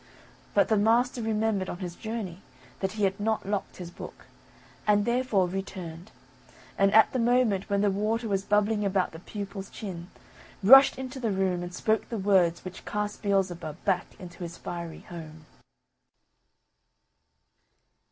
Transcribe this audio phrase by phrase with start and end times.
[0.55, 2.41] But the master remembered on his journey
[2.79, 4.25] that he had not locked his book,
[4.87, 6.09] and therefore returned,
[6.75, 10.09] and at the moment when the water was bubbling about the pupil's chin,
[10.63, 15.01] rushed into the room and spoke the words which cast Beelzebub back into his fiery
[15.01, 15.45] home.